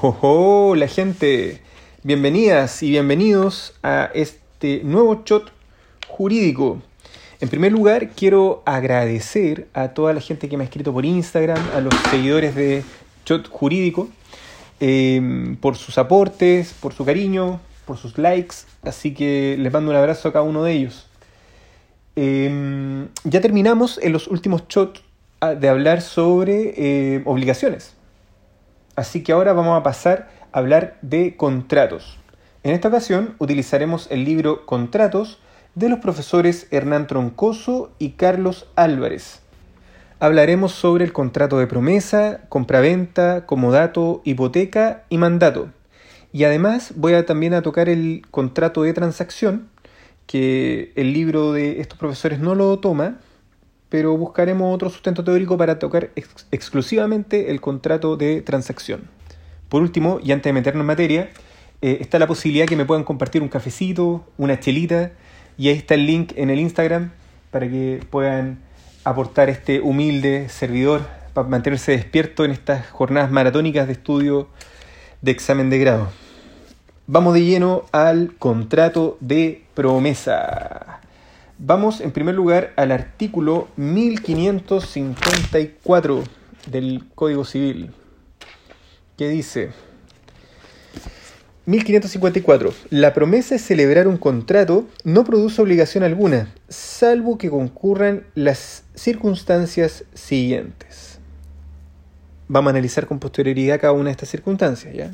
Hola 0.00 0.88
gente! 0.88 1.60
Bienvenidas 2.02 2.82
y 2.82 2.90
bienvenidos 2.90 3.74
a 3.82 4.10
este 4.14 4.80
nuevo 4.84 5.22
shot 5.22 5.52
jurídico. 6.08 6.80
En 7.40 7.50
primer 7.50 7.72
lugar, 7.72 8.08
quiero 8.10 8.62
agradecer 8.64 9.68
a 9.74 9.88
toda 9.88 10.14
la 10.14 10.20
gente 10.20 10.48
que 10.48 10.56
me 10.56 10.64
ha 10.64 10.66
escrito 10.66 10.94
por 10.94 11.04
Instagram, 11.04 11.60
a 11.74 11.80
los 11.80 11.92
seguidores 12.10 12.54
de 12.54 12.84
Shot 13.26 13.50
Jurídico, 13.50 14.08
em, 14.80 15.56
por 15.56 15.76
sus 15.76 15.98
aportes, 15.98 16.72
por 16.80 16.94
su 16.94 17.04
cariño, 17.04 17.60
por 17.84 17.98
sus 17.98 18.16
likes. 18.16 18.56
Así 18.84 19.12
que 19.12 19.56
les 19.58 19.70
mando 19.72 19.90
un 19.90 19.96
abrazo 19.96 20.28
a 20.28 20.32
cada 20.32 20.44
uno 20.44 20.64
de 20.64 20.72
ellos. 20.72 21.06
Em, 22.16 23.08
ya 23.24 23.42
terminamos 23.42 23.98
en 24.02 24.12
los 24.12 24.26
últimos 24.28 24.62
shots 24.68 25.02
ah, 25.40 25.54
de 25.54 25.68
hablar 25.68 26.00
sobre 26.00 26.72
eh, 26.76 27.22
obligaciones. 27.26 27.94
Así 28.94 29.22
que 29.22 29.32
ahora 29.32 29.52
vamos 29.52 29.78
a 29.78 29.82
pasar 29.82 30.28
a 30.52 30.58
hablar 30.58 30.98
de 31.02 31.36
contratos. 31.36 32.18
En 32.62 32.72
esta 32.72 32.88
ocasión 32.88 33.34
utilizaremos 33.38 34.06
el 34.10 34.24
libro 34.24 34.66
Contratos 34.66 35.40
de 35.74 35.88
los 35.88 35.98
profesores 35.98 36.68
Hernán 36.70 37.06
Troncoso 37.06 37.90
y 37.98 38.10
Carlos 38.10 38.68
Álvarez. 38.76 39.40
Hablaremos 40.20 40.72
sobre 40.72 41.04
el 41.04 41.12
contrato 41.12 41.58
de 41.58 41.66
promesa, 41.66 42.42
compraventa, 42.48 43.46
comodato, 43.46 44.20
hipoteca 44.24 45.04
y 45.08 45.18
mandato. 45.18 45.70
Y 46.32 46.44
además 46.44 46.92
voy 46.94 47.14
a 47.14 47.26
también 47.26 47.54
a 47.54 47.62
tocar 47.62 47.88
el 47.88 48.22
contrato 48.30 48.82
de 48.82 48.92
transacción, 48.92 49.68
que 50.26 50.92
el 50.94 51.12
libro 51.12 51.52
de 51.52 51.80
estos 51.80 51.98
profesores 51.98 52.38
no 52.38 52.54
lo 52.54 52.78
toma, 52.78 53.18
pero 53.92 54.16
buscaremos 54.16 54.74
otro 54.74 54.88
sustento 54.88 55.22
teórico 55.22 55.58
para 55.58 55.78
tocar 55.78 56.12
exclusivamente 56.50 57.50
el 57.50 57.60
contrato 57.60 58.16
de 58.16 58.40
transacción. 58.40 59.02
Por 59.68 59.82
último, 59.82 60.18
y 60.24 60.32
antes 60.32 60.44
de 60.44 60.54
meternos 60.54 60.80
en 60.80 60.86
materia, 60.86 61.30
eh, 61.82 61.98
está 62.00 62.18
la 62.18 62.26
posibilidad 62.26 62.64
que 62.64 62.74
me 62.74 62.86
puedan 62.86 63.04
compartir 63.04 63.42
un 63.42 63.50
cafecito, 63.50 64.24
una 64.38 64.58
chelita, 64.58 65.12
y 65.58 65.68
ahí 65.68 65.76
está 65.76 65.92
el 65.92 66.06
link 66.06 66.32
en 66.36 66.48
el 66.48 66.58
Instagram 66.58 67.10
para 67.50 67.68
que 67.68 68.02
puedan 68.08 68.60
aportar 69.04 69.50
este 69.50 69.82
humilde 69.82 70.48
servidor 70.48 71.02
para 71.34 71.48
mantenerse 71.48 71.92
despierto 71.92 72.46
en 72.46 72.52
estas 72.52 72.88
jornadas 72.88 73.30
maratónicas 73.30 73.86
de 73.86 73.92
estudio 73.92 74.48
de 75.20 75.32
examen 75.32 75.68
de 75.68 75.78
grado. 75.78 76.08
Vamos 77.06 77.34
de 77.34 77.44
lleno 77.44 77.84
al 77.92 78.36
contrato 78.38 79.18
de 79.20 79.64
promesa. 79.74 81.02
Vamos 81.64 82.00
en 82.00 82.10
primer 82.10 82.34
lugar 82.34 82.72
al 82.74 82.90
artículo 82.90 83.68
1554 83.76 86.24
del 86.66 87.04
Código 87.14 87.44
Civil, 87.44 87.92
que 89.16 89.28
dice 89.28 89.70
1554. 91.66 92.74
La 92.90 93.14
promesa 93.14 93.54
de 93.54 93.60
celebrar 93.60 94.08
un 94.08 94.16
contrato 94.16 94.88
no 95.04 95.22
produce 95.22 95.62
obligación 95.62 96.02
alguna, 96.02 96.52
salvo 96.68 97.38
que 97.38 97.48
concurran 97.48 98.24
las 98.34 98.82
circunstancias 98.96 100.02
siguientes. 100.14 101.20
Vamos 102.48 102.70
a 102.70 102.72
analizar 102.72 103.06
con 103.06 103.20
posterioridad 103.20 103.80
cada 103.80 103.92
una 103.92 104.06
de 104.06 104.10
estas 104.10 104.30
circunstancias, 104.30 104.92
¿ya? 104.92 105.12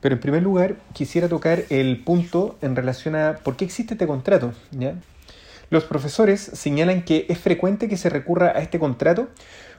Pero 0.00 0.14
en 0.14 0.20
primer 0.20 0.44
lugar, 0.44 0.76
quisiera 0.92 1.28
tocar 1.28 1.64
el 1.68 2.04
punto 2.04 2.56
en 2.62 2.76
relación 2.76 3.16
a 3.16 3.38
por 3.42 3.56
qué 3.56 3.64
existe 3.64 3.94
este 3.94 4.06
contrato, 4.06 4.52
¿ya? 4.70 4.94
Los 5.70 5.84
profesores 5.84 6.40
señalan 6.40 7.02
que 7.02 7.26
es 7.28 7.38
frecuente 7.38 7.88
que 7.88 7.96
se 7.96 8.10
recurra 8.10 8.52
a 8.54 8.60
este 8.60 8.78
contrato 8.78 9.28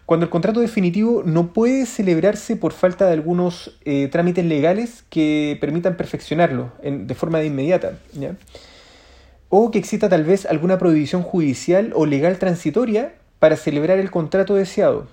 cuando 0.06 0.25
el 0.25 0.29
contrato 0.29 0.59
definitivo 0.59 1.23
no 1.25 1.51
puede 1.51 1.88
celebrarse 1.88 2.56
por 2.56 2.73
falta 2.73 3.07
de 3.07 3.13
algunos 3.13 3.79
eh, 3.85 4.07
trámites 4.12 4.45
legales 4.45 5.03
que 5.09 5.57
permitan 5.59 5.97
perfeccionarlo 5.97 6.72
de 6.84 7.16
forma 7.16 7.44
inmediata. 7.44 7.97
O 9.50 9.72
que 9.72 9.79
exista 9.79 10.07
tal 10.07 10.24
vez 10.24 10.45
alguna 10.45 10.78
prohibición 10.78 11.24
judicial 11.24 11.91
o 11.95 12.06
legal 12.06 12.38
transitoria 12.38 13.13
para 13.40 13.56
celebrar 13.56 13.97
el 13.97 14.12
contrato 14.12 14.53
deseado. 14.53 15.07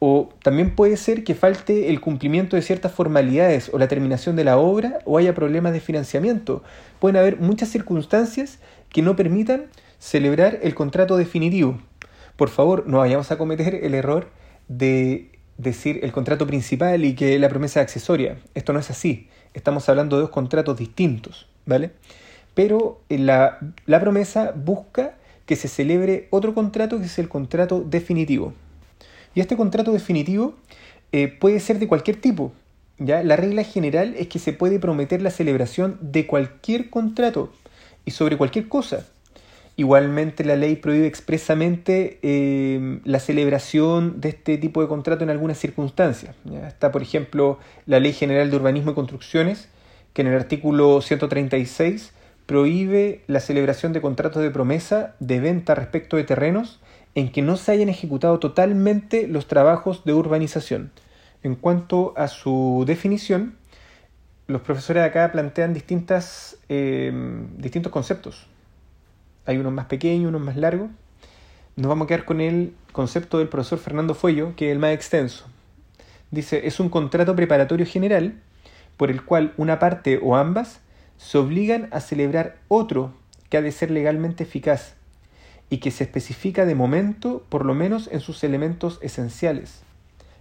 O 0.00 0.28
también 0.42 0.74
puede 0.74 0.98
ser 0.98 1.24
que 1.24 1.34
falte 1.34 1.88
el 1.88 2.02
cumplimiento 2.02 2.56
de 2.56 2.62
ciertas 2.62 2.92
formalidades 2.92 3.70
o 3.72 3.78
la 3.78 3.88
terminación 3.88 4.36
de 4.36 4.44
la 4.44 4.58
obra 4.58 4.98
o 5.06 5.16
haya 5.16 5.34
problemas 5.34 5.72
de 5.72 5.80
financiamiento. 5.80 6.62
Pueden 7.00 7.16
haber 7.16 7.38
muchas 7.38 7.70
circunstancias 7.70 8.58
que 8.90 9.00
no 9.00 9.16
permitan 9.16 9.66
celebrar 9.98 10.58
el 10.62 10.74
contrato 10.74 11.16
definitivo. 11.16 11.78
Por 12.36 12.48
favor, 12.48 12.86
no 12.86 12.98
vayamos 12.98 13.30
a 13.30 13.38
cometer 13.38 13.74
el 13.74 13.94
error 13.94 14.28
de 14.68 15.30
decir 15.58 16.00
el 16.02 16.12
contrato 16.12 16.46
principal 16.46 17.04
y 17.04 17.14
que 17.14 17.38
la 17.38 17.48
promesa 17.48 17.80
accesoria. 17.80 18.38
Esto 18.54 18.72
no 18.72 18.80
es 18.80 18.90
así. 18.90 19.28
Estamos 19.54 19.88
hablando 19.88 20.16
de 20.16 20.22
dos 20.22 20.30
contratos 20.30 20.76
distintos, 20.78 21.46
¿vale? 21.64 21.92
Pero 22.54 23.00
la, 23.08 23.58
la 23.86 24.00
promesa 24.00 24.52
busca 24.54 25.14
que 25.46 25.56
se 25.56 25.68
celebre 25.68 26.26
otro 26.30 26.54
contrato 26.54 26.98
que 26.98 27.06
es 27.06 27.18
el 27.18 27.28
contrato 27.28 27.80
definitivo. 27.80 28.52
Y 29.34 29.40
este 29.40 29.56
contrato 29.56 29.92
definitivo 29.92 30.54
eh, 31.12 31.28
puede 31.28 31.60
ser 31.60 31.78
de 31.78 31.88
cualquier 31.88 32.20
tipo. 32.20 32.52
¿ya? 32.98 33.22
La 33.22 33.36
regla 33.36 33.62
general 33.62 34.14
es 34.18 34.28
que 34.28 34.38
se 34.38 34.52
puede 34.52 34.78
prometer 34.78 35.22
la 35.22 35.30
celebración 35.30 35.98
de 36.00 36.26
cualquier 36.26 36.90
contrato 36.90 37.52
y 38.04 38.10
sobre 38.10 38.36
cualquier 38.36 38.68
cosa. 38.68 39.06
Igualmente 39.78 40.42
la 40.42 40.56
ley 40.56 40.76
prohíbe 40.76 41.06
expresamente 41.06 42.18
eh, 42.22 43.00
la 43.04 43.20
celebración 43.20 44.22
de 44.22 44.30
este 44.30 44.56
tipo 44.56 44.80
de 44.80 44.88
contrato 44.88 45.22
en 45.22 45.28
algunas 45.28 45.58
circunstancias. 45.58 46.34
Está, 46.66 46.90
por 46.90 47.02
ejemplo, 47.02 47.58
la 47.84 48.00
Ley 48.00 48.14
General 48.14 48.50
de 48.50 48.56
Urbanismo 48.56 48.92
y 48.92 48.94
Construcciones, 48.94 49.68
que 50.14 50.22
en 50.22 50.28
el 50.28 50.34
artículo 50.34 51.02
136 51.02 52.14
prohíbe 52.46 53.20
la 53.26 53.40
celebración 53.40 53.92
de 53.92 54.00
contratos 54.00 54.42
de 54.42 54.50
promesa 54.50 55.14
de 55.20 55.40
venta 55.40 55.74
respecto 55.74 56.16
de 56.16 56.24
terrenos 56.24 56.80
en 57.14 57.30
que 57.30 57.42
no 57.42 57.58
se 57.58 57.72
hayan 57.72 57.90
ejecutado 57.90 58.38
totalmente 58.38 59.26
los 59.26 59.46
trabajos 59.46 60.04
de 60.04 60.14
urbanización. 60.14 60.90
En 61.42 61.54
cuanto 61.54 62.14
a 62.16 62.28
su 62.28 62.84
definición, 62.86 63.56
los 64.46 64.62
profesores 64.62 65.02
de 65.02 65.08
acá 65.08 65.32
plantean 65.32 65.74
distintas, 65.74 66.56
eh, 66.70 67.12
distintos 67.58 67.92
conceptos. 67.92 68.46
Hay 69.46 69.58
unos 69.58 69.72
más 69.72 69.86
pequeños, 69.86 70.28
unos 70.28 70.42
más 70.42 70.56
largos. 70.56 70.90
Nos 71.76 71.88
vamos 71.88 72.06
a 72.06 72.08
quedar 72.08 72.24
con 72.24 72.40
el 72.40 72.74
concepto 72.92 73.38
del 73.38 73.48
profesor 73.48 73.78
Fernando 73.78 74.14
Fuello, 74.14 74.54
que 74.56 74.66
es 74.66 74.72
el 74.72 74.78
más 74.78 74.92
extenso. 74.92 75.46
Dice, 76.30 76.66
es 76.66 76.80
un 76.80 76.88
contrato 76.88 77.36
preparatorio 77.36 77.86
general 77.86 78.34
por 78.96 79.10
el 79.10 79.24
cual 79.24 79.52
una 79.56 79.78
parte 79.78 80.18
o 80.22 80.36
ambas 80.36 80.80
se 81.18 81.38
obligan 81.38 81.88
a 81.92 82.00
celebrar 82.00 82.56
otro 82.68 83.12
que 83.48 83.56
ha 83.56 83.62
de 83.62 83.72
ser 83.72 83.90
legalmente 83.90 84.44
eficaz 84.44 84.94
y 85.70 85.78
que 85.78 85.90
se 85.90 86.04
especifica 86.04 86.64
de 86.66 86.74
momento 86.74 87.44
por 87.48 87.64
lo 87.64 87.74
menos 87.74 88.08
en 88.12 88.20
sus 88.20 88.42
elementos 88.44 88.98
esenciales, 89.02 89.82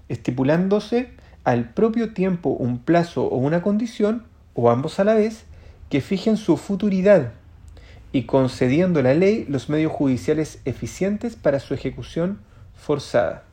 estipulándose 0.09 1.11
al 1.43 1.69
propio 1.69 2.13
tiempo 2.13 2.49
un 2.49 2.79
plazo 2.79 3.25
o 3.25 3.37
una 3.37 3.61
condición, 3.61 4.23
o 4.53 4.69
ambos 4.69 4.99
a 4.99 5.03
la 5.03 5.13
vez, 5.13 5.45
que 5.89 6.01
fijen 6.01 6.37
su 6.37 6.57
futuridad 6.57 7.33
y 8.16 8.24
concediendo 8.24 9.02
la 9.02 9.14
ley 9.14 9.44
los 9.50 9.68
medios 9.68 9.91
judiciales 9.91 10.62
eficientes 10.64 11.35
para 11.35 11.59
su 11.59 11.73
ejecución 11.73 12.40
forzada. 12.73 13.44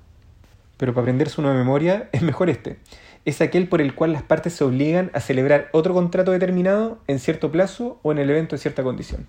Pero 0.76 0.94
para 0.94 1.02
aprenderse 1.02 1.40
una 1.40 1.52
memoria 1.52 2.08
es 2.12 2.22
mejor 2.22 2.48
este. 2.48 2.78
Es 3.24 3.40
aquel 3.40 3.68
por 3.68 3.80
el 3.80 3.96
cual 3.96 4.12
las 4.12 4.22
partes 4.22 4.52
se 4.52 4.62
obligan 4.62 5.10
a 5.14 5.20
celebrar 5.20 5.68
otro 5.72 5.94
contrato 5.94 6.30
determinado 6.30 7.00
en 7.08 7.18
cierto 7.18 7.50
plazo 7.50 7.98
o 8.04 8.12
en 8.12 8.18
el 8.18 8.30
evento 8.30 8.54
de 8.54 8.62
cierta 8.62 8.84
condición. 8.84 9.26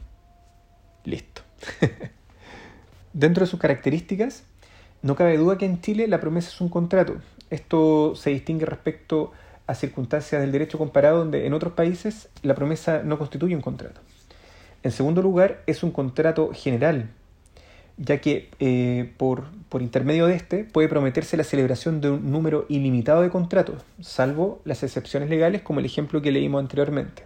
Listo. 1.04 1.42
Dentro 3.14 3.46
de 3.46 3.50
sus 3.50 3.60
características, 3.60 4.44
no 5.02 5.16
cabe 5.16 5.38
duda 5.38 5.58
que 5.58 5.66
en 5.66 5.82
Chile 5.82 6.08
la 6.08 6.20
promesa 6.20 6.50
es 6.50 6.62
un 6.62 6.70
contrato. 6.70 7.16
Esto 7.50 8.14
se 8.16 8.30
distingue 8.30 8.68
respecto 8.68 9.32
a 9.66 9.74
circunstancias 9.74 10.40
del 10.42 10.52
derecho 10.52 10.78
comparado 10.78 11.18
donde 11.18 11.48
en 11.48 11.56
otros 11.56 11.74
países 11.74 12.30
la 12.44 12.54
promesa 12.54 13.02
no 13.02 13.18
constituye 13.18 13.56
un 13.56 13.64
contrato. 13.64 14.00
En 14.84 14.92
segundo 14.92 15.22
lugar, 15.22 15.64
es 15.66 15.82
un 15.82 15.92
contrato 15.92 16.52
general, 16.54 17.10
ya 17.98 18.20
que 18.20 18.50
eh, 18.60 19.14
por, 19.16 19.46
por, 19.70 19.82
intermedio 19.82 20.28
de 20.28 20.36
este 20.36 20.66
puede 20.66 20.90
prometerse 20.90 21.38
la 21.38 21.46
celebración 21.46 22.02
de 22.02 22.12
un 22.12 22.32
número 22.32 22.66
ilimitado 22.68 23.22
de 23.22 23.30
contratos, 23.30 23.82
salvo 24.02 24.62
las 24.66 24.84
excepciones 24.84 25.30
legales 25.30 25.62
como 25.62 25.80
el 25.80 25.86
ejemplo 25.86 26.22
que 26.22 26.34
leímos 26.34 26.60
anteriormente. 26.60 27.24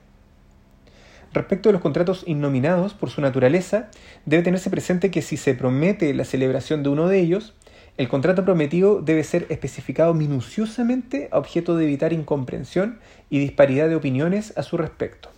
Respecto 1.33 1.69
a 1.69 1.71
los 1.71 1.81
contratos 1.81 2.23
innominados, 2.27 2.93
por 2.93 3.09
su 3.09 3.21
naturaleza, 3.21 3.89
debe 4.25 4.43
tenerse 4.43 4.69
presente 4.69 5.09
que 5.09 5.23
si 5.23 5.35
se 5.35 5.55
promete 5.55 6.13
la 6.13 6.25
celebración 6.25 6.83
de 6.83 6.89
uno 6.89 7.07
de 7.07 7.19
ellos, 7.19 7.55
el 7.97 8.07
contrato 8.07 8.45
prometido 8.45 9.01
debe 9.01 9.23
ser 9.23 9.47
especificado 9.49 10.13
minuciosamente 10.13 11.27
a 11.31 11.39
objeto 11.39 11.75
de 11.75 11.85
evitar 11.85 12.13
incomprensión 12.13 12.99
y 13.31 13.39
disparidad 13.39 13.89
de 13.89 13.95
opiniones 13.95 14.55
a 14.57 14.63
su 14.63 14.77
respecto. 14.77 15.29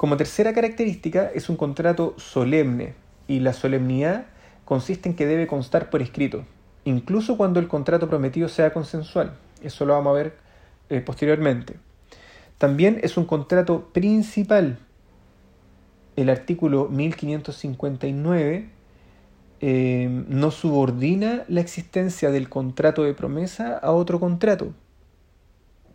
Como 0.00 0.16
tercera 0.16 0.54
característica 0.54 1.30
es 1.34 1.50
un 1.50 1.56
contrato 1.56 2.14
solemne 2.16 2.94
y 3.28 3.40
la 3.40 3.52
solemnidad 3.52 4.28
consiste 4.64 5.10
en 5.10 5.14
que 5.14 5.26
debe 5.26 5.46
constar 5.46 5.90
por 5.90 6.00
escrito, 6.00 6.46
incluso 6.86 7.36
cuando 7.36 7.60
el 7.60 7.68
contrato 7.68 8.08
prometido 8.08 8.48
sea 8.48 8.72
consensual. 8.72 9.36
Eso 9.62 9.84
lo 9.84 9.92
vamos 9.92 10.12
a 10.12 10.14
ver 10.14 10.38
eh, 10.88 11.02
posteriormente. 11.02 11.76
También 12.56 12.98
es 13.02 13.18
un 13.18 13.26
contrato 13.26 13.90
principal. 13.92 14.78
El 16.16 16.30
artículo 16.30 16.88
1559 16.88 18.70
eh, 19.60 20.24
no 20.28 20.50
subordina 20.50 21.44
la 21.46 21.60
existencia 21.60 22.30
del 22.30 22.48
contrato 22.48 23.02
de 23.02 23.12
promesa 23.12 23.76
a 23.76 23.92
otro 23.92 24.18
contrato. 24.18 24.72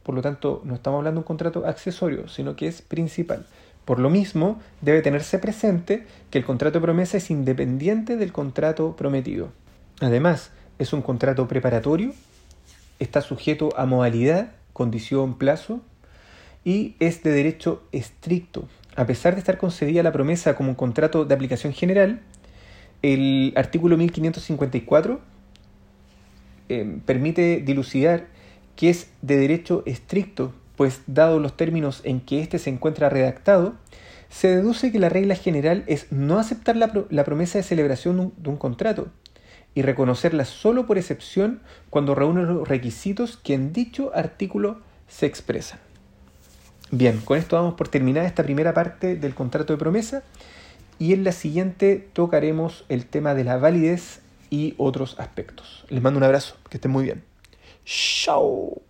Por 0.03 0.13
lo 0.13 0.21
tanto, 0.21 0.61
no 0.63 0.75
estamos 0.75 0.99
hablando 0.99 1.21
de 1.21 1.23
un 1.23 1.27
contrato 1.27 1.65
accesorio, 1.65 2.27
sino 2.27 2.55
que 2.55 2.67
es 2.67 2.83
principal. 2.83 3.47
Por 3.85 3.99
lo 3.99 4.09
mismo, 4.09 4.59
debe 4.81 5.01
tenerse 5.01 5.37
presente 5.39 6.05
que 6.31 6.39
el 6.39 6.45
contrato 6.45 6.81
promesa 6.81 7.17
es 7.17 7.29
independiente 7.29 8.17
del 8.17 8.31
contrato 8.31 8.95
prometido. 8.95 9.51
Además, 10.01 10.51
es 10.79 10.91
un 10.91 11.01
contrato 11.01 11.47
preparatorio, 11.47 12.13
está 12.99 13.21
sujeto 13.21 13.69
a 13.77 13.85
modalidad, 13.85 14.51
condición, 14.73 15.37
plazo, 15.37 15.81
y 16.63 16.95
es 16.99 17.21
de 17.21 17.31
derecho 17.31 17.83
estricto. 17.91 18.67
A 18.95 19.05
pesar 19.05 19.35
de 19.35 19.39
estar 19.39 19.57
concedida 19.57 20.01
la 20.03 20.11
promesa 20.11 20.55
como 20.55 20.69
un 20.69 20.75
contrato 20.75 21.23
de 21.23 21.33
aplicación 21.35 21.73
general, 21.73 22.21
el 23.03 23.53
artículo 23.55 23.97
1554 23.97 25.19
eh, 26.69 26.97
permite 27.05 27.61
dilucidar 27.63 28.25
que 28.75 28.89
es 28.89 29.09
de 29.21 29.37
derecho 29.37 29.83
estricto, 29.85 30.53
pues 30.75 31.01
dado 31.07 31.39
los 31.39 31.57
términos 31.57 32.01
en 32.03 32.21
que 32.21 32.41
éste 32.41 32.59
se 32.59 32.69
encuentra 32.69 33.09
redactado, 33.09 33.75
se 34.29 34.49
deduce 34.49 34.91
que 34.91 34.99
la 34.99 35.09
regla 35.09 35.35
general 35.35 35.83
es 35.87 36.11
no 36.11 36.39
aceptar 36.39 36.75
la, 36.75 36.91
promesa 37.23 37.57
de 37.57 37.63
celebración 37.63 38.33
de 38.37 38.49
un 38.49 38.57
contrato 38.57 39.07
y 39.73 39.81
reconocerla 39.81 40.45
solo 40.45 40.85
por 40.85 40.97
excepción 40.97 41.61
cuando 41.89 42.15
reúne 42.15 42.43
los 42.43 42.67
requisitos 42.67 43.37
que 43.37 43.53
en 43.53 43.73
dicho 43.73 44.11
artículo 44.13 44.81
se 45.07 45.25
expresan. 45.25 45.79
Bien, 46.91 47.19
con 47.19 47.37
esto 47.37 47.55
vamos 47.55 47.73
por 47.73 47.87
terminada 47.87 48.27
esta 48.27 48.43
primera 48.43 48.73
parte 48.73 49.15
del 49.15 49.35
contrato 49.35 49.73
de 49.73 49.79
promesa 49.79 50.23
y 50.99 51.13
en 51.13 51.23
la 51.23 51.31
siguiente 51.31 52.07
tocaremos 52.13 52.85
el 52.89 53.05
tema 53.05 53.33
de 53.33 53.43
la 53.43 53.57
validez 53.57 54.21
y 54.49 54.75
otros 54.77 55.15
aspectos. 55.19 55.85
Les 55.89 56.01
mando 56.01 56.17
un 56.17 56.23
abrazo, 56.23 56.55
que 56.69 56.77
estén 56.77 56.91
muy 56.91 57.03
bien. 57.03 57.23
Chao. 57.85 58.81